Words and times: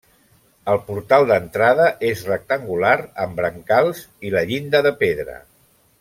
El 0.71 0.79
portal 0.85 1.25
d'entrada 1.31 1.85
és 2.09 2.23
rectangular 2.31 2.95
amb 3.25 3.37
brancals 3.43 4.01
i 4.31 4.37
la 4.37 4.43
llinda 4.53 4.81
de 4.89 4.95
pedra. 5.07 5.37